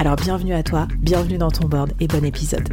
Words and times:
Alors 0.00 0.16
bienvenue 0.16 0.54
à 0.54 0.62
toi, 0.62 0.88
bienvenue 1.00 1.36
dans 1.36 1.50
ton 1.50 1.68
board 1.68 1.92
et 2.00 2.06
bon 2.06 2.24
épisode. 2.24 2.66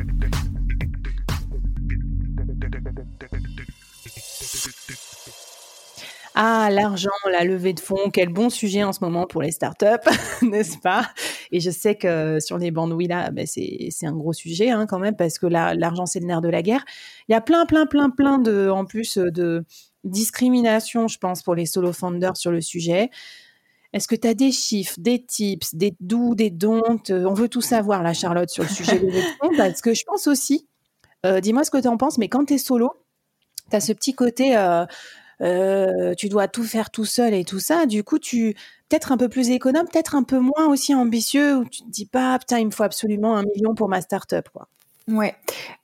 Ah, 6.36 6.70
l'argent, 6.72 7.10
la 7.30 7.44
levée 7.44 7.74
de 7.74 7.82
fonds, 7.82 8.12
quel 8.14 8.30
bon 8.30 8.50
sujet 8.50 8.86
en 8.86 8.94
ce 8.94 9.04
moment 9.04 9.28
pour 9.28 9.42
les 9.42 9.52
startups, 9.52 10.10
n'est-ce 10.42 10.78
pas? 10.78 11.06
Et 11.52 11.60
je 11.60 11.70
sais 11.70 11.96
que 11.96 12.40
sur 12.40 12.58
les 12.60 12.72
bandes 12.72 12.98
là, 12.98 13.30
ben 13.32 13.46
c'est 13.46 13.92
un 14.04 14.14
gros 14.14 14.32
sujet 14.32 14.70
hein, 14.70 14.86
quand 14.88 15.00
même 15.00 15.18
parce 15.18 15.38
que 15.38 15.48
l'argent 15.48 16.06
c'est 16.06 16.22
le 16.22 16.28
nerf 16.28 16.40
de 16.40 16.48
la 16.48 16.62
guerre. 16.62 16.86
Il 17.28 17.34
y 17.34 17.36
a 17.36 17.42
plein, 17.42 17.66
plein, 17.66 17.88
plein, 17.88 18.10
plein 18.10 18.40
de, 18.40 18.70
en 18.70 18.86
plus 18.86 19.18
de 19.18 19.66
discrimination, 20.06 21.10
je 21.10 21.18
pense, 21.18 21.44
pour 21.44 21.56
les 21.56 21.66
solo 21.66 21.92
founders 21.92 22.38
sur 22.38 22.52
le 22.52 22.62
sujet. 22.62 23.10
Est-ce 23.98 24.08
que 24.08 24.16
tu 24.16 24.28
as 24.28 24.36
des 24.36 24.52
chiffres, 24.52 24.94
des 25.00 25.26
tips, 25.26 25.74
des 25.74 25.96
doux, 26.00 26.36
des 26.36 26.52
dons 26.52 26.84
On 27.10 27.34
veut 27.34 27.50
tout 27.50 27.62
savoir, 27.62 28.04
la 28.04 28.14
Charlotte, 28.14 28.48
sur 28.48 28.62
le 28.62 28.70
sujet 28.70 29.00
de 29.00 29.10
fonds, 29.10 29.50
parce 29.58 29.82
que 29.82 29.96
je 29.96 30.04
pense 30.06 30.28
aussi, 30.28 30.68
euh, 31.26 31.40
dis-moi 31.40 31.64
ce 31.64 31.72
que 31.72 31.82
tu 31.82 31.88
en 31.88 31.98
penses, 31.98 32.20
mais 32.20 32.30
quand 32.30 32.46
tu 32.46 32.54
es 32.54 32.58
solo, 32.60 32.94
tu 33.72 33.76
as 33.76 33.80
ce 33.80 33.94
petit 33.94 34.14
côté, 34.14 34.56
euh, 34.56 34.86
euh, 35.42 36.14
tu 36.14 36.30
dois 36.30 36.48
tout 36.48 36.64
faire 36.64 36.92
tout 36.92 37.06
seul 37.06 37.34
et 37.34 37.44
tout 37.44 37.60
ça. 37.60 37.88
Du 37.88 38.04
coup, 38.04 38.20
tu 38.20 38.54
peut-être 38.88 39.12
un 39.12 39.18
peu 39.18 39.30
plus 39.30 39.50
économe, 39.50 39.88
peut-être 39.92 40.14
un 40.14 40.22
peu 40.22 40.38
moins 40.38 40.68
aussi 40.68 40.94
ambitieux, 40.94 41.58
où 41.58 41.66
tu 41.66 41.82
te 41.82 41.90
dis 41.90 42.06
pas, 42.06 42.38
putain, 42.38 42.60
il 42.60 42.68
me 42.68 42.72
faut 42.72 42.84
absolument 42.84 43.36
un 43.36 43.46
million 43.56 43.74
pour 43.74 43.90
ma 43.90 44.02
start-up. 44.02 44.48
Quoi. 44.54 44.68
Ouais, 45.08 45.36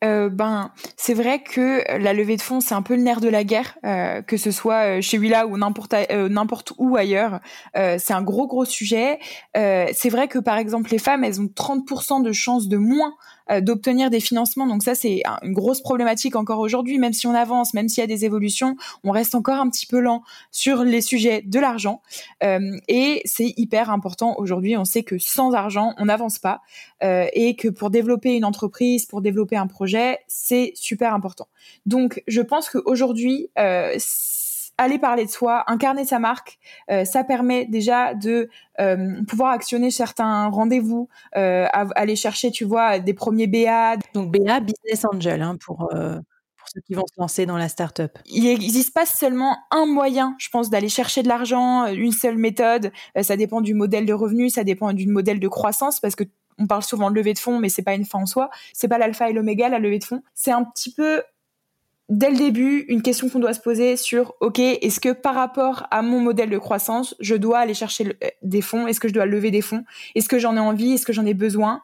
euh, 0.03 0.27
ben 0.27 0.71
c'est 0.97 1.13
vrai 1.13 1.41
que 1.41 1.81
la 1.97 2.11
levée 2.11 2.35
de 2.35 2.41
fonds 2.41 2.59
c'est 2.59 2.75
un 2.75 2.81
peu 2.81 2.93
le 2.93 3.03
nerf 3.03 3.21
de 3.21 3.29
la 3.29 3.45
guerre, 3.45 3.77
euh, 3.85 4.21
que 4.21 4.35
ce 4.35 4.51
soit 4.51 4.97
euh, 4.97 5.01
chez 5.01 5.17
Willa 5.17 5.47
ou 5.47 5.57
n'importe 5.57 5.95
n'importe 6.29 6.73
où 6.77 6.97
ailleurs, 6.97 7.39
c'est 7.73 8.11
un 8.11 8.21
gros 8.21 8.47
gros 8.47 8.65
sujet. 8.65 9.19
c'est 9.53 10.09
vrai 10.09 10.27
que 10.27 10.39
par 10.39 10.57
exemple 10.57 10.91
les 10.91 10.97
femmes 10.97 11.23
elles 11.23 11.39
ont 11.39 11.45
30% 11.45 12.21
de 12.21 12.33
chances 12.33 12.67
de 12.67 12.75
moins 12.75 13.13
d'obtenir 13.61 14.09
des 14.09 14.19
financements, 14.19 14.67
donc 14.67 14.83
ça 14.83 14.95
c'est 14.95 15.21
une 15.41 15.53
grosse 15.53 15.81
problématique 15.81 16.35
encore 16.35 16.59
aujourd'hui, 16.59 16.97
même 16.97 17.13
si 17.13 17.27
on 17.27 17.33
avance, 17.33 17.73
même 17.73 17.89
s'il 17.89 18.01
y 18.01 18.03
a 18.03 18.07
des 18.07 18.25
évolutions, 18.25 18.75
on 19.03 19.11
reste 19.11 19.35
encore 19.35 19.59
un 19.59 19.69
petit 19.69 19.85
peu 19.85 19.99
lent 19.99 20.23
sur 20.51 20.83
les 20.83 21.01
sujets 21.01 21.41
de 21.41 21.59
l'argent 21.59 22.01
et 22.41 23.21
c'est 23.25 23.53
hyper 23.57 23.89
important 23.89 24.35
aujourd'hui. 24.37 24.77
On 24.77 24.85
sait 24.85 25.03
que 25.03 25.17
sans 25.17 25.53
argent 25.53 25.93
on 25.97 26.05
n'avance 26.05 26.39
pas 26.39 26.61
et 27.01 27.55
que 27.57 27.67
pour 27.67 27.89
développer 27.89 28.35
une 28.35 28.45
entreprise 28.45 29.05
pour 29.07 29.21
développer 29.21 29.55
un 29.55 29.67
projet, 29.67 30.19
c'est 30.27 30.71
super 30.75 31.13
important. 31.13 31.47
Donc, 31.85 32.23
je 32.27 32.41
pense 32.41 32.69
qu'aujourd'hui, 32.69 33.49
euh, 33.57 33.95
aller 34.77 34.97
parler 34.97 35.25
de 35.25 35.29
soi, 35.29 35.63
incarner 35.67 36.05
sa 36.05 36.19
marque, 36.19 36.57
euh, 36.89 37.05
ça 37.05 37.23
permet 37.23 37.65
déjà 37.65 38.13
de 38.13 38.49
euh, 38.79 39.23
pouvoir 39.27 39.51
actionner 39.51 39.91
certains 39.91 40.47
rendez-vous, 40.47 41.09
euh, 41.35 41.67
aller 41.71 42.15
chercher, 42.15 42.51
tu 42.51 42.65
vois, 42.65 42.99
des 42.99 43.13
premiers 43.13 43.47
BA. 43.47 43.97
Donc 44.13 44.31
BA, 44.31 44.59
Business 44.59 45.05
Angel, 45.05 45.41
hein, 45.41 45.57
pour, 45.63 45.89
pour 45.89 46.67
ceux 46.73 46.81
qui 46.81 46.93
vont 46.93 47.05
se 47.05 47.19
lancer 47.19 47.45
dans 47.45 47.57
la 47.57 47.69
startup. 47.69 48.17
Il 48.25 48.45
n'existe 48.45 48.93
pas 48.93 49.05
seulement 49.05 49.57
un 49.71 49.85
moyen, 49.85 50.35
je 50.39 50.49
pense, 50.49 50.69
d'aller 50.69 50.89
chercher 50.89 51.23
de 51.23 51.27
l'argent, 51.27 51.85
une 51.87 52.11
seule 52.11 52.37
méthode. 52.37 52.91
ça 53.21 53.37
dépend 53.37 53.61
du 53.61 53.73
modèle 53.73 54.05
de 54.05 54.13
revenu, 54.13 54.49
ça 54.49 54.63
dépend 54.63 54.93
du 54.93 55.07
modèle 55.07 55.39
de 55.39 55.47
croissance, 55.47 55.99
parce 55.99 56.15
que 56.15 56.23
on 56.59 56.67
parle 56.67 56.83
souvent 56.83 57.09
de 57.09 57.15
levée 57.15 57.33
de 57.33 57.39
fonds, 57.39 57.57
mais 57.57 57.69
c'est 57.69 57.81
pas 57.81 57.95
une 57.95 58.05
fin 58.05 58.19
en 58.19 58.25
soi. 58.27 58.49
C'est 58.73 58.87
pas 58.87 58.99
l'alpha 58.99 59.27
et 59.27 59.33
l'oméga, 59.33 59.69
la 59.69 59.79
levée 59.79 59.97
de 59.97 60.03
fonds. 60.03 60.21
C'est 60.35 60.51
un 60.51 60.63
petit 60.63 60.93
peu 60.93 61.23
dès 62.13 62.29
le 62.29 62.37
début 62.37 62.85
une 62.87 63.01
question 63.01 63.29
qu'on 63.29 63.39
doit 63.39 63.53
se 63.53 63.59
poser 63.59 63.97
sur 63.97 64.33
ok 64.39 64.59
est-ce 64.59 64.99
que 64.99 65.11
par 65.13 65.35
rapport 65.35 65.87
à 65.91 66.01
mon 66.01 66.19
modèle 66.19 66.49
de 66.49 66.57
croissance 66.57 67.15
je 67.19 67.35
dois 67.35 67.59
aller 67.59 67.73
chercher 67.73 68.17
des 68.41 68.61
fonds? 68.61 68.87
Est-ce 68.87 68.99
que 68.99 69.07
je 69.07 69.13
dois 69.13 69.25
lever 69.25 69.51
des 69.51 69.61
fonds? 69.61 69.83
Est-ce 70.15 70.29
que 70.29 70.39
j'en 70.39 70.55
ai 70.55 70.59
envie? 70.59 70.93
Est-ce 70.93 71.05
que 71.05 71.13
j'en 71.13 71.25
ai 71.25 71.33
besoin? 71.33 71.81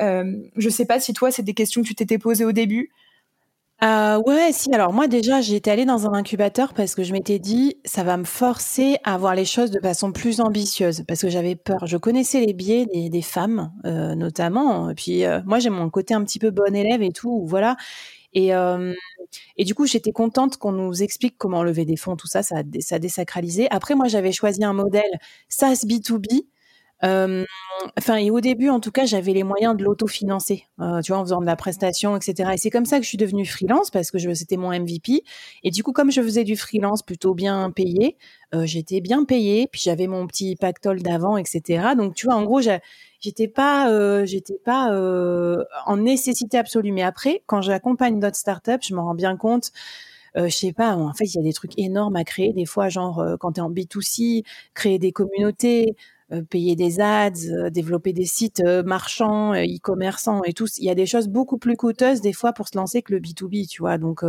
Euh, 0.00 0.32
je 0.56 0.68
sais 0.68 0.86
pas 0.86 1.00
si 1.00 1.12
toi 1.12 1.30
c'est 1.30 1.42
des 1.42 1.54
questions 1.54 1.82
que 1.82 1.88
tu 1.88 1.94
t'étais 1.94 2.18
posées 2.18 2.44
au 2.44 2.52
début 2.52 2.90
euh, 3.82 4.22
ouais, 4.24 4.50
si. 4.52 4.72
Alors 4.72 4.92
moi 4.92 5.08
déjà, 5.08 5.40
j'étais 5.40 5.70
allée 5.70 5.84
dans 5.84 6.06
un 6.06 6.14
incubateur 6.14 6.72
parce 6.74 6.94
que 6.94 7.02
je 7.02 7.12
m'étais 7.12 7.38
dit, 7.38 7.76
ça 7.84 8.02
va 8.02 8.16
me 8.16 8.24
forcer 8.24 8.96
à 9.04 9.18
voir 9.18 9.34
les 9.34 9.44
choses 9.44 9.70
de 9.70 9.80
façon 9.80 10.12
plus 10.12 10.40
ambitieuse 10.40 11.04
parce 11.06 11.20
que 11.20 11.28
j'avais 11.28 11.56
peur. 11.56 11.86
Je 11.86 11.96
connaissais 11.96 12.40
les 12.40 12.54
biais 12.54 12.86
des, 12.86 13.22
femmes, 13.22 13.72
euh, 13.84 14.14
notamment. 14.14 14.90
Et 14.90 14.94
puis 14.94 15.24
euh, 15.24 15.40
moi, 15.44 15.58
j'ai 15.58 15.70
mon 15.70 15.90
côté 15.90 16.14
un 16.14 16.24
petit 16.24 16.38
peu 16.38 16.50
bon 16.50 16.74
élève 16.74 17.02
et 17.02 17.12
tout, 17.12 17.44
voilà. 17.46 17.76
Et, 18.32 18.52
et 19.56 19.64
du 19.64 19.74
coup, 19.74 19.86
j'étais 19.86 20.12
contente 20.12 20.56
qu'on 20.56 20.72
nous 20.72 21.02
explique 21.02 21.36
comment 21.38 21.62
lever 21.62 21.84
des 21.84 21.96
fonds, 21.96 22.16
tout 22.16 22.26
ça, 22.26 22.42
ça 22.42 22.58
a, 22.58 22.62
ça 22.80 22.98
désacralisé. 22.98 23.68
Après, 23.70 23.94
moi, 23.94 24.08
j'avais 24.08 24.32
choisi 24.32 24.64
un 24.64 24.72
modèle 24.72 25.18
SaaS 25.48 25.84
B2B 25.86 26.46
enfin, 27.04 28.16
et 28.16 28.30
au 28.30 28.40
début, 28.40 28.68
en 28.68 28.80
tout 28.80 28.90
cas, 28.90 29.04
j'avais 29.04 29.32
les 29.32 29.42
moyens 29.42 29.76
de 29.76 29.84
l'autofinancer, 29.84 30.66
euh, 30.80 31.00
tu 31.00 31.12
vois, 31.12 31.20
en 31.20 31.24
faisant 31.24 31.40
de 31.40 31.46
la 31.46 31.56
prestation, 31.56 32.16
etc. 32.16 32.50
Et 32.54 32.56
c'est 32.56 32.70
comme 32.70 32.86
ça 32.86 32.98
que 32.98 33.02
je 33.02 33.08
suis 33.08 33.18
devenue 33.18 33.44
freelance 33.44 33.90
parce 33.90 34.10
que 34.10 34.34
c'était 34.34 34.56
mon 34.56 34.70
MVP. 34.72 35.22
Et 35.62 35.70
du 35.70 35.82
coup, 35.82 35.92
comme 35.92 36.10
je 36.10 36.22
faisais 36.22 36.44
du 36.44 36.56
freelance 36.56 37.02
plutôt 37.02 37.34
bien 37.34 37.70
payé, 37.70 38.16
euh, 38.54 38.64
j'étais 38.66 39.00
bien 39.00 39.24
payée. 39.24 39.68
Puis 39.70 39.82
j'avais 39.84 40.06
mon 40.06 40.26
petit 40.26 40.56
pactole 40.56 41.02
d'avant, 41.02 41.36
etc. 41.36 41.88
Donc, 41.96 42.14
tu 42.14 42.26
vois, 42.26 42.36
en 42.36 42.44
gros, 42.44 42.60
j'étais 43.20 43.48
pas, 43.48 43.90
euh, 43.90 44.24
j'étais 44.24 44.58
pas 44.64 44.90
en 45.86 45.96
nécessité 45.96 46.58
absolue. 46.58 46.92
Mais 46.92 47.02
après, 47.02 47.42
quand 47.46 47.60
j'accompagne 47.60 48.20
d'autres 48.20 48.36
startups, 48.36 48.82
je 48.82 48.94
m'en 48.94 49.04
rends 49.04 49.14
bien 49.14 49.36
compte. 49.36 49.72
Euh, 50.36 50.48
je 50.48 50.56
sais 50.56 50.72
pas, 50.72 50.96
en 50.96 51.12
fait, 51.14 51.26
il 51.26 51.36
y 51.36 51.40
a 51.40 51.42
des 51.42 51.52
trucs 51.52 51.78
énormes 51.78 52.16
à 52.16 52.24
créer. 52.24 52.52
Des 52.52 52.66
fois, 52.66 52.88
genre, 52.88 53.24
quand 53.38 53.52
tu 53.52 53.60
es 53.60 53.62
en 53.62 53.70
B2C, 53.70 54.44
créer 54.74 54.98
des 54.98 55.12
communautés, 55.12 55.90
euh, 55.90 55.94
payer 56.42 56.76
des 56.76 57.00
ads, 57.00 57.30
euh, 57.50 57.70
développer 57.70 58.12
des 58.12 58.26
sites 58.26 58.60
euh, 58.60 58.82
marchands, 58.82 59.54
e-commerçants 59.54 60.42
et 60.44 60.52
tout. 60.52 60.66
Il 60.78 60.84
y 60.84 60.90
a 60.90 60.94
des 60.94 61.06
choses 61.06 61.28
beaucoup 61.28 61.58
plus 61.58 61.76
coûteuses 61.76 62.20
des 62.20 62.32
fois 62.32 62.52
pour 62.52 62.68
se 62.68 62.76
lancer 62.76 63.02
que 63.02 63.12
le 63.12 63.20
B2B, 63.20 63.68
tu 63.68 63.82
vois. 63.82 63.98
Donc 63.98 64.24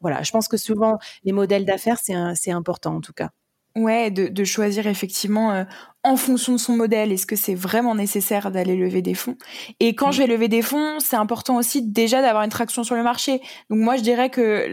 voilà, 0.00 0.22
je 0.22 0.30
pense 0.30 0.48
que 0.48 0.56
souvent 0.56 0.98
les 1.24 1.32
modèles 1.32 1.64
d'affaires, 1.64 1.98
c'est 1.98 2.50
important 2.50 2.96
en 2.96 3.00
tout 3.00 3.12
cas. 3.12 3.30
Ouais, 3.76 4.10
de, 4.10 4.28
de 4.28 4.44
choisir 4.44 4.86
effectivement 4.86 5.52
euh, 5.52 5.64
en 6.02 6.16
fonction 6.16 6.54
de 6.54 6.58
son 6.58 6.74
modèle, 6.74 7.12
est-ce 7.12 7.26
que 7.26 7.36
c'est 7.36 7.54
vraiment 7.54 7.94
nécessaire 7.94 8.50
d'aller 8.50 8.74
lever 8.74 9.02
des 9.02 9.12
fonds? 9.12 9.36
Et 9.80 9.94
quand 9.94 10.12
je 10.12 10.22
vais 10.22 10.26
lever 10.26 10.48
des 10.48 10.62
fonds, 10.62 10.98
c'est 10.98 11.16
important 11.16 11.56
aussi 11.56 11.82
déjà 11.82 12.22
d'avoir 12.22 12.42
une 12.42 12.48
traction 12.48 12.84
sur 12.84 12.94
le 12.94 13.02
marché. 13.02 13.42
Donc 13.68 13.80
moi, 13.80 13.96
je 13.96 14.02
dirais 14.02 14.30
que 14.30 14.66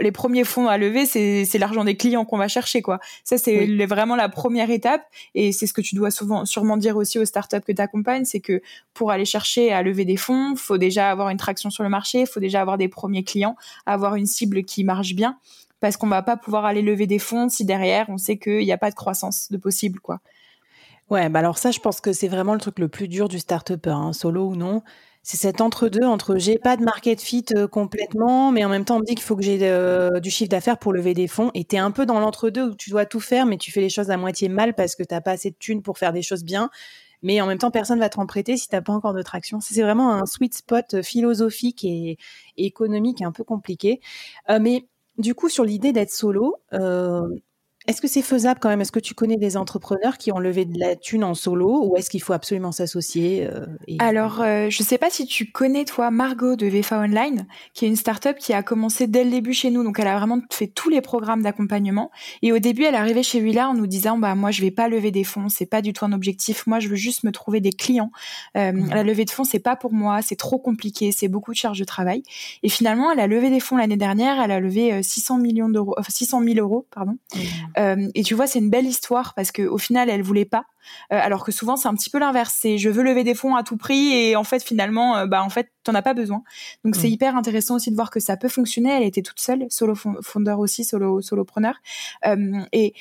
les 0.00 0.12
premiers 0.12 0.44
fonds 0.44 0.66
à 0.66 0.78
lever, 0.78 1.04
c'est 1.04 1.58
l'argent 1.58 1.84
des 1.84 1.98
clients 1.98 2.24
qu'on 2.24 2.38
va 2.38 2.48
chercher, 2.48 2.80
quoi. 2.80 3.00
Ça, 3.22 3.36
c'est 3.36 3.66
vraiment 3.84 4.16
la 4.16 4.30
première 4.30 4.70
étape, 4.70 5.02
et 5.34 5.52
c'est 5.52 5.66
ce 5.66 5.74
que 5.74 5.82
tu 5.82 5.94
dois 5.94 6.10
souvent, 6.10 6.46
sûrement 6.46 6.78
dire 6.78 6.96
aussi 6.96 7.18
aux 7.18 7.26
startups 7.26 7.60
que 7.60 7.72
tu 7.72 7.82
accompagnes, 7.82 8.24
c'est 8.24 8.40
que 8.40 8.62
pour 8.94 9.10
aller 9.10 9.26
chercher 9.26 9.72
à 9.72 9.82
lever 9.82 10.06
des 10.06 10.16
fonds, 10.16 10.56
faut 10.56 10.78
déjà 10.78 11.10
avoir 11.10 11.28
une 11.28 11.38
traction 11.38 11.68
sur 11.68 11.82
le 11.82 11.90
marché, 11.90 12.24
faut 12.24 12.40
déjà 12.40 12.62
avoir 12.62 12.78
des 12.78 12.88
premiers 12.88 13.24
clients, 13.24 13.56
avoir 13.84 14.14
une 14.14 14.26
cible 14.26 14.64
qui 14.64 14.84
marche 14.84 15.14
bien 15.14 15.36
parce 15.80 15.96
qu'on 15.96 16.08
va 16.08 16.22
pas 16.22 16.36
pouvoir 16.36 16.64
aller 16.64 16.82
lever 16.82 17.06
des 17.06 17.18
fonds 17.18 17.48
si 17.48 17.64
derrière 17.64 18.06
on 18.08 18.18
sait 18.18 18.38
qu'il 18.38 18.64
n'y 18.64 18.72
a 18.72 18.78
pas 18.78 18.90
de 18.90 18.96
croissance 18.96 19.50
de 19.50 19.56
possible, 19.56 20.00
quoi. 20.00 20.20
Ouais, 21.10 21.30
bah 21.30 21.38
alors 21.38 21.56
ça, 21.56 21.70
je 21.70 21.80
pense 21.80 22.00
que 22.02 22.12
c'est 22.12 22.28
vraiment 22.28 22.52
le 22.52 22.60
truc 22.60 22.78
le 22.78 22.88
plus 22.88 23.08
dur 23.08 23.28
du 23.28 23.38
start-upper, 23.38 23.90
hein, 23.90 24.12
solo 24.12 24.48
ou 24.48 24.56
non. 24.56 24.82
C'est 25.22 25.36
cet 25.36 25.60
entre-deux 25.60 26.04
entre 26.04 26.36
j'ai 26.38 26.58
pas 26.58 26.76
de 26.76 26.82
market 26.84 27.20
fit 27.20 27.44
euh, 27.54 27.66
complètement, 27.66 28.50
mais 28.52 28.64
en 28.64 28.68
même 28.68 28.84
temps 28.84 28.96
on 28.96 29.00
me 29.00 29.04
dit 29.04 29.14
qu'il 29.14 29.24
faut 29.24 29.36
que 29.36 29.42
j'ai 29.42 29.58
euh, 29.62 30.20
du 30.20 30.30
chiffre 30.30 30.50
d'affaires 30.50 30.78
pour 30.78 30.92
lever 30.92 31.14
des 31.14 31.28
fonds. 31.28 31.50
Et 31.54 31.64
tu 31.64 31.76
es 31.76 31.78
un 31.78 31.90
peu 31.90 32.06
dans 32.06 32.20
l'entre-deux 32.20 32.70
où 32.70 32.74
tu 32.74 32.90
dois 32.90 33.04
tout 33.06 33.20
faire, 33.20 33.46
mais 33.46 33.56
tu 33.58 33.70
fais 33.72 33.80
les 33.80 33.90
choses 33.90 34.10
à 34.10 34.16
moitié 34.16 34.48
mal 34.48 34.74
parce 34.74 34.96
que 34.96 35.02
t'as 35.02 35.20
pas 35.20 35.32
assez 35.32 35.50
de 35.50 35.56
thunes 35.58 35.82
pour 35.82 35.98
faire 35.98 36.12
des 36.12 36.22
choses 36.22 36.44
bien. 36.44 36.70
mais 37.22 37.40
en 37.40 37.46
même 37.46 37.58
temps, 37.58 37.70
personne 37.70 37.98
va 37.98 38.08
te 38.08 38.24
prêter 38.26 38.56
si 38.56 38.68
t'as 38.68 38.80
pas 38.82 38.92
encore 38.92 39.14
de 39.14 39.22
traction. 39.22 39.60
C'est 39.60 39.82
vraiment 39.82 40.12
un 40.12 40.26
sweet 40.26 40.54
spot 40.54 41.02
philosophique 41.02 41.84
et, 41.84 42.18
économique 42.56 43.22
un 43.22 43.32
peu 43.32 43.44
compliqué. 43.44 44.00
Euh, 44.50 44.58
mais 44.60 44.86
du 45.18 45.34
coup, 45.34 45.48
sur 45.48 45.64
l'idée 45.64 45.92
d'être 45.92 46.10
solo, 46.10 46.56
euh, 46.74 47.28
est-ce 47.88 48.02
que 48.02 48.06
c'est 48.06 48.22
faisable 48.22 48.60
quand 48.60 48.68
même? 48.68 48.82
Est-ce 48.82 48.92
que 48.92 49.00
tu 49.00 49.14
connais 49.14 49.38
des 49.38 49.56
entrepreneurs 49.56 50.18
qui 50.18 50.30
ont 50.30 50.38
levé 50.38 50.66
de 50.66 50.78
la 50.78 50.94
thune 50.94 51.24
en 51.24 51.32
solo 51.32 51.86
ou 51.86 51.96
est-ce 51.96 52.10
qu'il 52.10 52.20
faut 52.20 52.34
absolument 52.34 52.70
s'associer 52.70 53.48
euh, 53.50 53.64
Alors, 53.98 54.42
euh, 54.42 54.68
je 54.68 54.82
ne 54.82 54.86
sais 54.86 54.98
pas 54.98 55.08
si 55.08 55.24
tu 55.24 55.50
connais, 55.50 55.86
toi, 55.86 56.10
Margot 56.10 56.54
de 56.54 56.66
VFA 56.66 56.98
Online, 56.98 57.46
qui 57.72 57.86
est 57.86 57.88
une 57.88 57.96
start-up 57.96 58.36
qui 58.36 58.52
a 58.52 58.62
commencé 58.62 59.06
dès 59.06 59.24
le 59.24 59.30
début 59.30 59.54
chez 59.54 59.70
nous. 59.70 59.82
Donc, 59.84 59.98
elle 59.98 60.06
a 60.06 60.18
vraiment 60.18 60.38
fait 60.52 60.66
tous 60.66 60.90
les 60.90 61.00
programmes 61.00 61.40
d'accompagnement. 61.40 62.10
Et 62.42 62.52
au 62.52 62.58
début, 62.58 62.82
elle 62.82 62.94
est 62.94 62.98
arrivée 62.98 63.22
chez 63.22 63.40
Willa 63.40 63.70
en 63.70 63.74
nous 63.74 63.86
disant 63.86 64.18
bah, 64.18 64.34
Moi, 64.34 64.50
je 64.50 64.60
vais 64.60 64.70
pas 64.70 64.88
lever 64.88 65.10
des 65.10 65.24
fonds, 65.24 65.48
c'est 65.48 65.64
pas 65.64 65.80
du 65.80 65.94
tout 65.94 66.04
un 66.04 66.12
objectif. 66.12 66.66
Moi, 66.66 66.80
je 66.80 66.88
veux 66.88 66.96
juste 66.96 67.24
me 67.24 67.32
trouver 67.32 67.62
des 67.62 67.72
clients. 67.72 68.10
Euh, 68.58 68.70
mmh. 68.70 68.90
La 68.90 69.02
levée 69.02 69.24
de 69.24 69.30
fonds, 69.30 69.44
c'est 69.44 69.60
pas 69.60 69.76
pour 69.76 69.94
moi, 69.94 70.20
c'est 70.20 70.36
trop 70.36 70.58
compliqué, 70.58 71.10
c'est 71.10 71.28
beaucoup 71.28 71.52
de 71.52 71.56
charges 71.56 71.78
de 71.78 71.86
travail. 71.86 72.22
Et 72.62 72.68
finalement, 72.68 73.10
elle 73.10 73.20
a 73.20 73.26
levé 73.26 73.48
des 73.48 73.60
fonds 73.60 73.78
l'année 73.78 73.96
dernière, 73.96 74.42
elle 74.42 74.50
a 74.50 74.60
levé 74.60 75.02
600 75.02 75.38
millions 75.38 75.70
d'euros, 75.70 75.94
600 76.06 76.42
000 76.42 76.58
euros, 76.58 76.86
pardon. 76.90 77.16
Mmh. 77.34 77.77
Euh, 77.78 78.08
et 78.14 78.22
tu 78.22 78.34
vois, 78.34 78.46
c'est 78.46 78.58
une 78.58 78.70
belle 78.70 78.86
histoire 78.86 79.34
parce 79.34 79.52
que 79.52 79.62
au 79.62 79.78
final, 79.78 80.08
elle 80.08 80.22
voulait 80.22 80.44
pas. 80.44 80.64
Euh, 81.12 81.18
alors 81.20 81.44
que 81.44 81.52
souvent, 81.52 81.76
c'est 81.76 81.88
un 81.88 81.94
petit 81.94 82.10
peu 82.10 82.18
l'inverse. 82.18 82.56
C'est 82.60 82.78
je 82.78 82.88
veux 82.88 83.02
lever 83.02 83.24
des 83.24 83.34
fonds 83.34 83.54
à 83.56 83.62
tout 83.62 83.76
prix 83.76 84.12
et 84.12 84.36
en 84.36 84.44
fait, 84.44 84.62
finalement, 84.62 85.16
euh, 85.16 85.26
bah 85.26 85.42
en 85.42 85.48
fait, 85.48 85.70
t'en 85.84 85.94
as 85.94 86.02
pas 86.02 86.14
besoin. 86.14 86.42
Donc 86.84 86.96
c'est 86.96 87.08
mm. 87.08 87.12
hyper 87.12 87.36
intéressant 87.36 87.76
aussi 87.76 87.90
de 87.90 87.96
voir 87.96 88.10
que 88.10 88.20
ça 88.20 88.36
peut 88.36 88.48
fonctionner. 88.48 88.90
Elle 88.90 89.04
était 89.04 89.22
toute 89.22 89.40
seule, 89.40 89.66
solo 89.70 89.94
fondeur 89.94 90.58
aussi, 90.58 90.84
solo 90.84 91.20
solopreneur. 91.20 91.74
et 92.72 92.94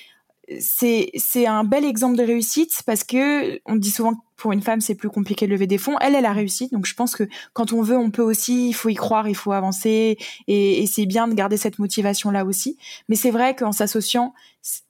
c'est 0.60 1.12
c'est 1.16 1.46
un 1.46 1.64
bel 1.64 1.86
exemple 1.86 2.18
de 2.18 2.24
réussite 2.24 2.82
parce 2.86 3.04
que 3.04 3.60
on 3.66 3.76
dit 3.76 3.92
souvent 3.92 4.14
que 4.14 4.20
pour 4.36 4.52
une 4.52 4.62
femme 4.62 4.82
c'est 4.82 4.96
plus 4.96 5.10
compliqué 5.10 5.48
de 5.48 5.52
lever 5.52 5.68
des 5.68 5.78
fonds. 5.78 5.98
Elle, 6.00 6.16
elle 6.16 6.26
a 6.26 6.34
réussi. 6.34 6.70
Donc 6.72 6.86
je 6.86 6.94
pense 6.94 7.16
que 7.16 7.24
quand 7.54 7.74
on 7.74 7.82
veut, 7.82 7.98
on 7.98 8.12
peut 8.12 8.22
aussi. 8.22 8.70
Il 8.70 8.74
faut 8.74 8.90
y 8.90 8.96
croire, 8.96 9.28
il 9.28 9.36
faut 9.36 9.52
avancer 9.52 10.18
et, 10.48 10.84
et 10.84 10.88
c'est 10.88 11.06
bien 11.06 11.28
de 11.28 11.34
garder 11.34 11.58
cette 11.58 11.80
motivation 11.80 12.32
là 12.32 12.46
aussi. 12.46 12.78
Mais 13.10 13.16
c'est 13.16 13.32
vrai 13.32 13.56
qu'en 13.56 13.72
s'associant, 13.72 14.34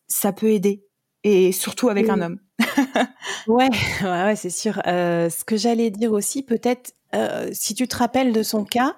ça 0.08 0.32
peut 0.32 0.50
aider 0.50 0.84
et 1.24 1.52
surtout 1.52 1.90
avec 1.90 2.10
un 2.10 2.22
homme. 2.22 2.40
ouais, 3.48 3.70
ouais, 4.02 4.24
ouais 4.24 4.36
c'est 4.36 4.50
sûr. 4.50 4.82
Euh, 4.88 5.30
ce 5.30 5.44
que 5.44 5.58
j'allais 5.58 5.90
dire 5.90 6.12
aussi, 6.14 6.44
peut-être, 6.44 6.94
euh, 7.16 7.50
si 7.52 7.74
tu 7.74 7.88
te 7.88 7.98
rappelles 7.98 8.32
de 8.32 8.44
son 8.44 8.64
cas, 8.64 8.96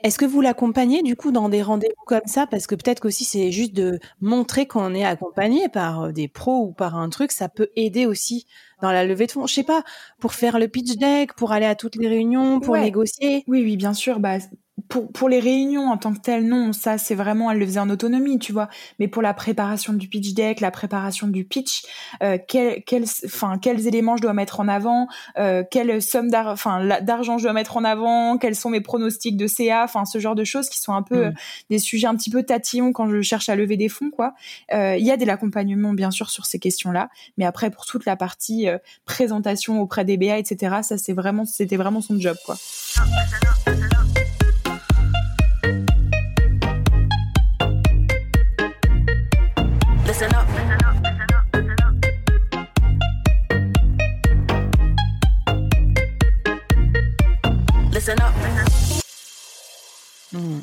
est-ce 0.00 0.18
que 0.18 0.24
vous 0.24 0.40
l'accompagnez 0.40 1.02
du 1.02 1.16
coup 1.16 1.32
dans 1.32 1.48
des 1.48 1.62
rendez-vous 1.62 2.04
comme 2.06 2.26
ça? 2.26 2.46
Parce 2.46 2.66
que 2.66 2.74
peut-être 2.74 3.00
qu'aussi 3.00 3.24
c'est 3.24 3.50
juste 3.50 3.72
de 3.72 3.98
montrer 4.20 4.66
qu'on 4.66 4.94
est 4.94 5.04
accompagné 5.04 5.68
par 5.68 6.04
euh, 6.04 6.12
des 6.12 6.28
pros 6.28 6.66
ou 6.66 6.72
par 6.72 6.96
un 6.96 7.08
truc, 7.08 7.32
ça 7.32 7.48
peut 7.48 7.70
aider 7.76 8.06
aussi 8.06 8.46
dans 8.82 8.92
la 8.92 9.04
levée 9.04 9.26
de 9.26 9.32
fonds. 9.32 9.46
Je 9.46 9.54
sais 9.54 9.64
pas, 9.64 9.82
pour 10.20 10.34
faire 10.34 10.58
le 10.58 10.68
pitch 10.68 10.96
deck, 10.96 11.32
pour 11.34 11.52
aller 11.52 11.66
à 11.66 11.74
toutes 11.74 11.96
les 11.96 12.08
réunions, 12.08 12.60
pour 12.60 12.76
négocier. 12.76 13.44
Oui, 13.48 13.62
oui, 13.62 13.76
bien 13.76 13.94
sûr. 13.94 14.20
Bah, 14.20 14.38
pour, 14.88 15.10
pour 15.10 15.28
les 15.28 15.40
réunions 15.40 15.90
en 15.90 15.96
tant 15.96 16.12
que 16.12 16.20
telles, 16.20 16.46
non, 16.46 16.72
ça 16.72 16.98
c'est 16.98 17.14
vraiment, 17.14 17.50
elle 17.50 17.58
le 17.58 17.66
faisait 17.66 17.80
en 17.80 17.88
autonomie, 17.88 18.38
tu 18.38 18.52
vois. 18.52 18.68
Mais 18.98 19.08
pour 19.08 19.22
la 19.22 19.32
préparation 19.32 19.94
du 19.94 20.06
pitch 20.08 20.34
deck, 20.34 20.60
la 20.60 20.70
préparation 20.70 21.28
du 21.28 21.44
pitch, 21.44 21.84
euh, 22.22 22.38
quel, 22.46 22.82
quel, 22.84 23.04
enfin, 23.24 23.58
quels 23.58 23.86
éléments 23.86 24.16
je 24.16 24.22
dois 24.22 24.34
mettre 24.34 24.60
en 24.60 24.68
avant, 24.68 25.08
euh, 25.38 25.64
quelle 25.70 26.02
somme 26.02 26.30
d'argent 26.30 27.38
je 27.38 27.42
dois 27.42 27.52
mettre 27.54 27.78
en 27.78 27.84
avant, 27.84 28.36
quels 28.36 28.54
sont 28.54 28.68
mes 28.68 28.82
pronostics 28.82 29.36
de 29.36 29.46
CA, 29.46 29.84
enfin 29.84 30.04
ce 30.04 30.18
genre 30.18 30.34
de 30.34 30.44
choses 30.44 30.68
qui 30.68 30.78
sont 30.78 30.92
un 30.92 31.02
peu 31.02 31.28
mm. 31.28 31.34
des 31.70 31.78
sujets 31.78 32.06
un 32.06 32.14
petit 32.14 32.30
peu 32.30 32.42
tatillons 32.42 32.92
quand 32.92 33.08
je 33.08 33.22
cherche 33.22 33.48
à 33.48 33.56
lever 33.56 33.78
des 33.78 33.88
fonds, 33.88 34.10
quoi. 34.10 34.34
Euh, 34.72 34.96
il 34.98 35.06
y 35.06 35.10
a 35.10 35.16
de 35.16 35.24
l'accompagnement 35.24 35.94
bien 35.94 36.10
sûr 36.10 36.28
sur 36.28 36.44
ces 36.44 36.58
questions-là, 36.58 37.08
mais 37.38 37.46
après 37.46 37.70
pour 37.70 37.86
toute 37.86 38.04
la 38.04 38.16
partie 38.16 38.68
euh, 38.68 38.78
présentation 39.06 39.80
auprès 39.80 40.04
des 40.04 40.18
BA, 40.18 40.36
etc. 40.38 40.76
Ça 40.82 40.98
c'est 40.98 41.14
vraiment, 41.14 41.46
c'était 41.46 41.76
vraiment 41.76 42.02
son 42.02 42.18
job, 42.20 42.36
quoi. 42.44 42.56
Hmm. 60.32 60.60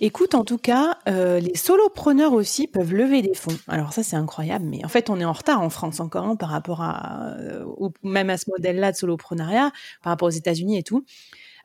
Écoute, 0.00 0.34
en 0.34 0.42
tout 0.42 0.56
cas, 0.56 0.96
euh, 1.06 1.38
les 1.38 1.54
solopreneurs 1.54 2.32
aussi 2.32 2.66
peuvent 2.66 2.94
lever 2.94 3.20
des 3.20 3.34
fonds. 3.34 3.58
Alors 3.68 3.92
ça, 3.92 4.02
c'est 4.02 4.16
incroyable, 4.16 4.64
mais 4.64 4.82
en 4.82 4.88
fait, 4.88 5.10
on 5.10 5.20
est 5.20 5.24
en 5.26 5.34
retard 5.34 5.60
en 5.60 5.68
France 5.68 6.00
encore 6.00 6.24
hein, 6.24 6.34
par 6.34 6.48
rapport 6.48 6.80
à, 6.80 7.34
euh, 7.38 7.66
même 8.02 8.30
à 8.30 8.38
ce 8.38 8.46
modèle-là 8.50 8.92
de 8.92 8.96
soloprenariat, 8.96 9.70
par 10.02 10.12
rapport 10.12 10.28
aux 10.28 10.32
États-Unis 10.32 10.78
et 10.78 10.82
tout. 10.82 11.04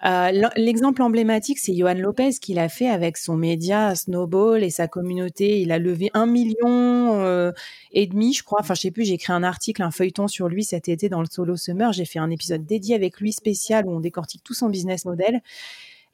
Euh, 0.06 0.50
l'exemple 0.56 1.02
emblématique, 1.02 1.60
c'est 1.60 1.76
Johan 1.76 1.96
Lopez 1.96 2.32
qui 2.42 2.54
l'a 2.54 2.70
fait 2.70 2.88
avec 2.88 3.18
son 3.18 3.36
média 3.36 3.96
Snowball 3.96 4.64
et 4.64 4.70
sa 4.70 4.88
communauté. 4.88 5.62
Il 5.62 5.72
a 5.72 5.80
levé 5.80 6.12
un 6.14 6.26
million 6.26 7.20
euh, 7.22 7.52
et 7.92 8.06
demi, 8.08 8.34
je 8.34 8.44
crois. 8.44 8.60
Enfin, 8.62 8.76
je 8.76 8.82
sais 8.82 8.92
plus. 8.92 9.06
J'ai 9.06 9.16
écrit 9.16 9.34
un 9.34 9.44
article, 9.44 9.82
un 9.82 9.92
feuilleton 9.92 10.28
sur 10.28 10.50
lui 10.50 10.64
cet 10.64 10.88
été 10.88 11.10
dans 11.10 11.22
le 11.22 11.28
Solo 11.30 11.56
Summer. 11.56 11.94
J'ai 11.94 12.06
fait 12.06 12.20
un 12.20 12.30
épisode 12.30 12.66
dédié 12.66 12.96
avec 12.96 13.20
lui 13.20 13.34
spécial 13.34 13.86
où 13.88 13.92
on 13.92 14.00
décortique 14.00 14.44
tout 14.44 14.54
son 14.54 14.70
business 14.70 15.06
model. 15.06 15.42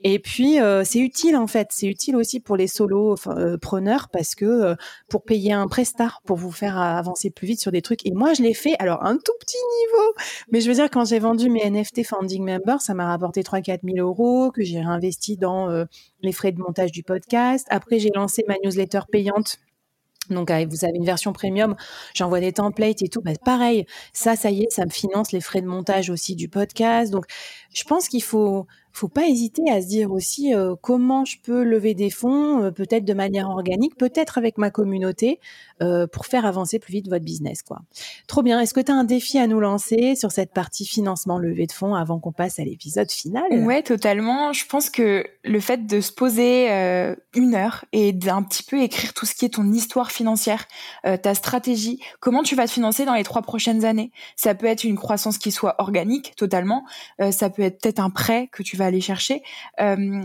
Et 0.04 0.20
puis, 0.20 0.60
euh, 0.60 0.84
c'est 0.84 1.00
utile 1.00 1.36
en 1.38 1.48
fait. 1.48 1.70
C'est 1.72 1.88
utile 1.88 2.16
aussi 2.16 2.40
pour 2.40 2.58
les 2.58 2.68
solos 2.68 3.16
euh, 3.28 3.58
preneurs 3.58 4.10
parce 4.10 4.36
que 4.36 4.46
euh, 4.46 4.76
pour 5.10 5.24
payer 5.24 5.54
un 5.54 5.68
prestar, 5.68 6.22
pour 6.26 6.38
vous 6.38 6.52
faire 6.52 6.78
avancer 6.78 7.30
plus 7.30 7.48
vite 7.48 7.62
sur 7.62 7.72
des 7.72 7.82
trucs. 7.82 8.06
Et 8.06 8.12
moi, 8.12 8.34
je 8.34 8.44
l'ai 8.44 8.54
fait, 8.54 8.76
alors 8.80 9.04
un 9.04 9.16
tout 9.16 9.34
petit 9.40 9.58
niveau. 9.58 10.14
Mais 10.52 10.62
je 10.62 10.68
veux 10.68 10.76
dire, 10.76 10.90
quand 10.90 11.06
j'ai 11.06 11.20
vendu 11.20 11.50
mes 11.50 11.70
NFT 11.70 12.06
Founding 12.06 12.44
Members, 12.44 12.82
ça 12.82 12.94
m'a 12.94 13.08
rapporté 13.08 13.42
3-4 13.42 13.80
000 13.84 14.06
euros 14.06 14.52
que 14.52 14.64
j'ai 14.64 14.80
réinvesti 14.80 15.38
dans 15.38 15.86
les 16.22 16.32
frais 16.32 16.52
de 16.52 16.60
montage 16.60 16.92
du 16.92 17.04
podcast. 17.04 17.66
Après, 17.70 18.00
j'ai 18.00 18.12
lancé 18.14 18.44
ma 18.48 18.56
newsletter 18.64 19.02
payante 19.12 19.60
donc, 20.30 20.52
vous 20.52 20.86
avez 20.86 20.96
une 20.96 21.06
version 21.06 21.34
premium, 21.34 21.76
j'envoie 22.14 22.40
des 22.40 22.54
templates 22.54 23.02
et 23.02 23.10
tout. 23.10 23.22
Bah, 23.22 23.32
pareil, 23.44 23.86
ça, 24.14 24.36
ça 24.36 24.52
y 24.52 24.64
est, 24.64 24.72
ça 24.72 24.86
me 24.86 24.90
finance 24.90 25.32
les 25.32 25.42
frais 25.42 25.62
de 25.62 25.68
montage 25.68 26.10
aussi 26.10 26.36
du 26.36 26.48
podcast. 26.48 27.12
Donc, 27.12 27.26
je 27.74 27.84
pense 27.84 28.08
qu'il 28.08 28.24
faut, 28.24 28.66
faut 28.94 29.08
pas 29.08 29.28
hésiter 29.28 29.64
à 29.72 29.82
se 29.82 29.88
dire 29.88 30.12
aussi 30.12 30.54
euh, 30.54 30.76
comment 30.80 31.26
je 31.26 31.38
peux 31.42 31.64
lever 31.64 31.96
des 31.96 32.12
fonds, 32.12 32.64
euh, 32.64 32.72
peut-être 32.72 33.04
de 33.04 33.14
manière 33.16 33.50
organique, 33.50 33.98
peut-être 33.98 34.38
avec 34.38 34.60
ma 34.60 34.70
communauté, 34.70 35.40
euh, 35.82 36.06
pour 36.06 36.28
faire 36.28 36.46
avancer 36.46 36.78
plus 36.78 36.94
vite 36.94 37.10
votre 37.10 37.26
business. 37.26 37.64
quoi. 37.64 37.82
Trop 38.28 38.44
bien. 38.44 38.60
Est-ce 38.60 38.74
que 38.76 38.80
tu 38.80 38.92
as 38.92 38.96
un 38.96 39.04
défi 39.04 39.40
à 39.40 39.48
nous 39.48 39.60
lancer 39.60 40.16
sur 40.16 40.32
cette 40.32 40.54
partie 40.54 40.86
financement 40.86 41.40
levée 41.40 41.66
de 41.66 41.72
fonds 41.72 41.96
avant 41.96 42.20
qu'on 42.20 42.32
passe 42.32 42.60
à 42.60 42.64
l'épisode 42.64 43.12
final? 43.12 43.44
Ouais, 43.66 43.82
totalement. 43.82 44.54
Je 44.54 44.66
pense 44.68 44.92
que 44.92 45.26
le 45.44 45.60
fait 45.60 45.88
de 45.88 46.00
se 46.00 46.12
poser 46.12 46.68
une 47.34 47.56
heure 47.56 47.86
et 47.92 48.14
d'un 48.14 48.44
petit 48.44 48.64
peu 48.64 48.82
écrire 48.82 49.14
tout 49.14 49.26
ce 49.26 49.34
qui 49.34 49.46
est 49.46 49.56
ton 49.56 49.72
histoire 49.72 50.12
financière, 50.12 50.68
ta 51.04 51.34
stratégie, 51.34 52.00
comment 52.20 52.44
tu 52.44 52.56
vas 52.56 52.68
te 52.68 52.72
financer 52.72 53.06
dans 53.06 53.14
les 53.14 53.24
trois 53.24 53.42
prochaines 53.42 53.86
années? 53.86 54.12
Ça 54.36 54.56
peut 54.56 54.68
être 54.68 54.84
une 54.84 54.96
croissance 54.96 55.38
qui 55.38 55.52
soit 55.52 55.76
organique, 55.80 56.36
totalement. 56.36 56.86
ça 57.32 57.50
peut 57.50 57.64
être 57.64 57.82
peut-être 57.82 58.00
un 58.00 58.10
prêt 58.10 58.48
que 58.52 58.64
tu 58.64 58.78
vas 58.78 58.83
aller 58.86 59.02
chercher, 59.02 59.42
euh, 59.80 60.24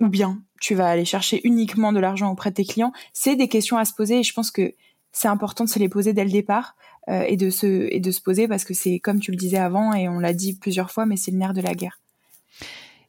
ou 0.00 0.08
bien 0.08 0.42
tu 0.60 0.74
vas 0.74 0.88
aller 0.88 1.04
chercher 1.04 1.40
uniquement 1.44 1.92
de 1.92 2.00
l'argent 2.00 2.30
auprès 2.30 2.50
de 2.50 2.56
tes 2.56 2.64
clients. 2.64 2.92
C'est 3.12 3.36
des 3.36 3.48
questions 3.48 3.78
à 3.78 3.84
se 3.84 3.94
poser 3.94 4.20
et 4.20 4.22
je 4.22 4.32
pense 4.32 4.50
que 4.50 4.74
c'est 5.12 5.28
important 5.28 5.64
de 5.64 5.68
se 5.68 5.78
les 5.78 5.88
poser 5.88 6.12
dès 6.12 6.24
le 6.24 6.30
départ 6.30 6.76
euh, 7.08 7.22
et 7.22 7.36
de 7.36 7.50
se 7.50 7.66
et 7.92 8.00
de 8.00 8.10
se 8.10 8.20
poser 8.20 8.46
parce 8.46 8.64
que 8.64 8.74
c'est 8.74 9.00
comme 9.00 9.20
tu 9.20 9.30
le 9.30 9.36
disais 9.36 9.58
avant 9.58 9.92
et 9.92 10.08
on 10.08 10.18
l'a 10.18 10.32
dit 10.32 10.56
plusieurs 10.58 10.90
fois, 10.90 11.06
mais 11.06 11.16
c'est 11.16 11.30
le 11.30 11.38
nerf 11.38 11.54
de 11.54 11.60
la 11.60 11.74
guerre. 11.74 11.99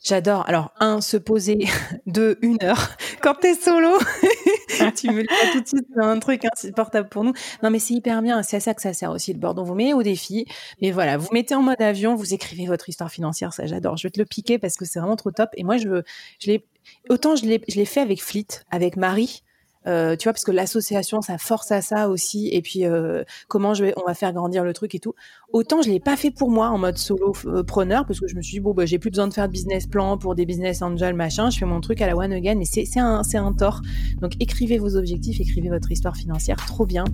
J'adore. 0.04 0.48
Alors, 0.48 0.74
un, 0.80 1.00
se 1.00 1.16
poser. 1.16 1.60
Deux, 2.08 2.40
une 2.42 2.58
heure. 2.64 2.98
Quand 3.22 3.36
t'es 3.36 3.54
solo, 3.54 4.00
tu 4.96 5.12
me 5.12 5.22
le 5.22 5.52
tout 5.54 5.62
de 5.62 5.68
suite, 5.68 5.88
un 5.96 6.18
truc 6.18 6.42
insupportable 6.46 7.08
pour 7.08 7.24
nous. 7.24 7.34
Non, 7.62 7.70
mais 7.70 7.78
c'est 7.78 7.94
hyper 7.94 8.24
bien. 8.24 8.42
C'est 8.42 8.58
à 8.58 8.60
ça 8.60 8.74
que 8.74 8.82
ça 8.82 8.94
sert 8.94 9.12
aussi 9.12 9.32
le 9.32 9.40
board. 9.40 9.60
On 9.60 9.64
vous 9.64 9.76
met 9.76 9.94
au 9.94 10.02
défi. 10.02 10.46
Mais 10.82 10.90
voilà, 10.90 11.18
vous 11.18 11.30
mettez 11.32 11.54
en 11.54 11.62
mode 11.62 11.82
avion, 11.82 12.16
vous 12.16 12.34
écrivez 12.34 12.66
votre 12.66 12.90
histoire 12.90 13.12
financière. 13.12 13.54
Ça, 13.54 13.68
j'adore. 13.68 13.98
Je 13.98 14.08
vais 14.08 14.12
te 14.12 14.20
le 14.20 14.26
piquer 14.26 14.58
parce 14.58 14.76
que 14.76 14.86
c'est 14.86 15.00
vraiment 15.00 15.16
trop 15.16 15.32
top. 15.32 15.52
Et 15.54 15.64
moi, 15.64 15.78
je, 15.78 16.02
je 16.40 16.48
l'ai, 16.48 16.66
autant 17.10 17.36
je 17.36 17.46
l'ai, 17.46 17.62
je 17.68 17.76
l'ai 17.76 17.86
fait 17.86 18.02
avec 18.02 18.24
Fleet, 18.24 18.48
avec 18.72 18.98
Marie. 18.98 19.44
Euh, 19.88 20.16
tu 20.16 20.26
vois, 20.26 20.34
parce 20.34 20.44
que 20.44 20.52
l'association, 20.52 21.22
ça 21.22 21.38
force 21.38 21.72
à 21.72 21.82
ça 21.82 22.10
aussi. 22.10 22.50
Et 22.52 22.62
puis, 22.62 22.86
euh, 22.86 23.24
comment 23.48 23.74
je 23.74 23.86
vais, 23.86 23.94
on 23.98 24.06
va 24.06 24.14
faire 24.14 24.32
grandir 24.34 24.64
le 24.64 24.74
truc 24.74 24.94
et 24.96 25.00
tout. 25.00 25.16
Autant 25.54 25.82
je 25.82 25.90
l'ai 25.90 26.00
pas 26.00 26.16
fait 26.16 26.32
pour 26.32 26.50
moi 26.50 26.70
en 26.70 26.78
mode 26.78 26.98
solo 26.98 27.34
euh, 27.46 27.64
preneur, 27.64 28.06
parce 28.06 28.20
que 28.20 28.28
je 28.28 28.36
me 28.36 28.42
suis 28.42 28.54
dit 28.54 28.60
bon, 28.60 28.74
bah, 28.74 28.86
j'ai 28.86 29.00
plus 29.00 29.10
besoin 29.10 29.28
de 29.28 29.34
faire 29.34 29.48
de 29.48 29.52
business 29.52 29.88
plan 29.88 30.18
pour 30.18 30.36
des 30.36 30.46
business 30.46 30.82
angels 30.82 31.16
machin. 31.16 31.50
Je 31.50 31.58
fais 31.58 31.66
mon 31.66 31.82
truc 31.82 32.02
à 32.02 32.08
la 32.08 32.16
one 32.16 32.32
again, 32.32 32.56
mais 32.56 32.66
c'est 32.66 32.88
un 33.00 33.22
un 33.34 33.54
tort. 33.54 33.82
Donc 34.22 34.34
écrivez 34.40 34.78
vos 34.78 34.96
objectifs, 34.96 35.40
écrivez 35.40 35.70
votre 35.70 35.92
histoire 35.92 36.16
financière, 36.16 36.58
trop 36.58 36.86
bien. 36.86 37.06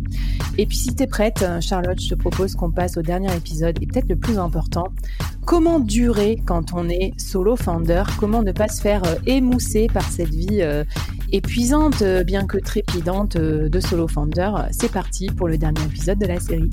Et 0.58 0.66
puis 0.66 0.78
si 0.78 0.94
t'es 0.94 1.08
prête, 1.08 1.46
Charlotte, 1.62 2.00
je 2.02 2.10
te 2.10 2.16
propose 2.16 2.56
qu'on 2.56 2.72
passe 2.72 2.98
au 2.98 3.02
dernier 3.02 3.34
épisode 3.36 3.82
et 3.82 3.88
peut-être 3.88 4.10
le 4.10 4.18
plus 4.18 4.38
important. 4.38 4.86
Comment 5.46 5.80
durer 5.80 6.42
quand 6.46 6.74
on 6.74 6.90
est 6.90 7.14
solo 7.18 7.56
founder? 7.56 8.04
Comment 8.20 8.44
ne 8.44 8.52
pas 8.52 8.68
se 8.68 8.82
faire 8.82 9.02
émousser 9.26 9.88
par 9.88 10.12
cette 10.12 10.30
vie 10.30 10.62
épuisante, 11.32 12.04
bien 12.26 12.46
que 12.46 12.58
trépidante 12.58 13.36
euh, 13.36 13.70
de 13.70 13.80
Solo 13.80 14.08
Founder. 14.08 14.52
C'est 14.72 14.92
parti 14.92 15.28
pour 15.28 15.48
le 15.48 15.58
dernier 15.58 15.84
épisode 15.84 16.20
de 16.20 16.28
la 16.28 16.40
série. 16.40 16.70